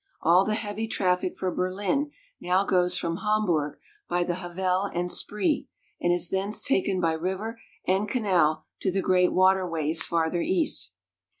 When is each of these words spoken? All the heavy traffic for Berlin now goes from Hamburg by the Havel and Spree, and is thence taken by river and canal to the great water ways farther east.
All 0.23 0.45
the 0.45 0.55
heavy 0.55 0.87
traffic 0.87 1.37
for 1.37 1.51
Berlin 1.53 2.09
now 2.39 2.65
goes 2.65 2.97
from 2.97 3.17
Hamburg 3.17 3.77
by 4.09 4.23
the 4.23 4.33
Havel 4.33 4.85
and 4.91 5.11
Spree, 5.11 5.67
and 5.99 6.11
is 6.11 6.31
thence 6.31 6.63
taken 6.63 6.99
by 6.99 7.13
river 7.13 7.59
and 7.85 8.09
canal 8.09 8.65
to 8.81 8.89
the 8.91 9.03
great 9.03 9.31
water 9.31 9.69
ways 9.69 10.01
farther 10.01 10.41
east. 10.41 10.93